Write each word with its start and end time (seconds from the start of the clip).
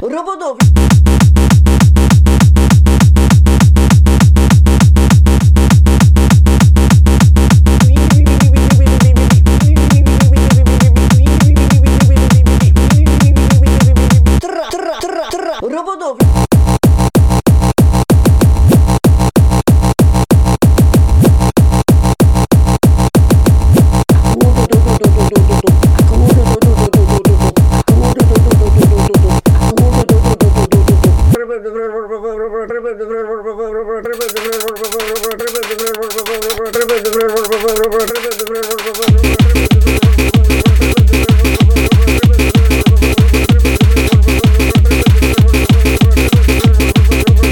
Robot 0.00 0.77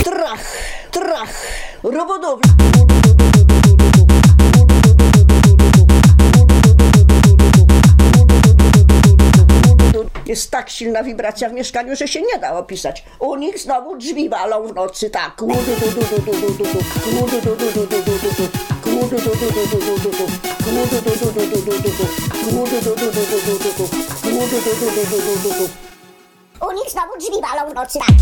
Трах! 0.04 0.40
Трах! 0.92 1.28
Рободобля! 1.82 2.95
Jest 10.36 10.50
tak 10.50 10.70
silna 10.70 11.02
wibracja 11.02 11.48
w 11.48 11.52
mieszkaniu, 11.52 11.96
że 11.96 12.08
się 12.08 12.22
nie 12.22 12.38
da 12.38 12.58
opisać. 12.58 13.04
U 13.18 13.36
nich 13.36 13.58
znowu 13.58 13.96
drzwi 13.96 14.28
walą 14.28 14.68
w 14.68 14.74
nocy, 14.74 15.10
tak. 15.10 15.42
U 15.42 15.46
nich 26.72 26.90
znowu 26.90 27.18
drzwi 27.18 27.40
walą 27.42 27.70
w 27.70 27.74
nocy 27.74 27.98
tak. 27.98 28.16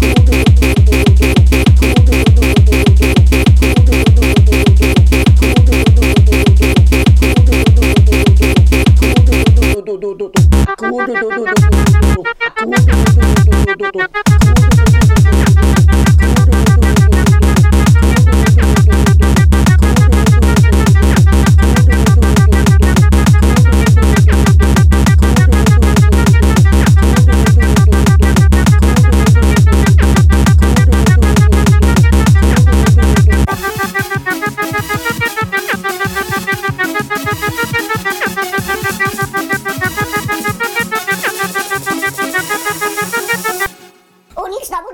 Tô... 13.94 14.33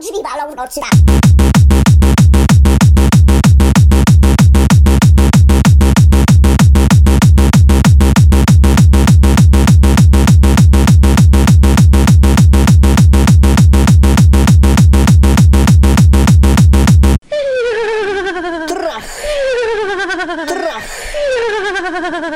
집이 0.01 0.23
말라고 0.23 0.55
넣지라. 0.55 0.89
들어. 18.67 18.91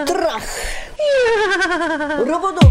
들어. 0.04 0.38
여러분들 2.18 2.63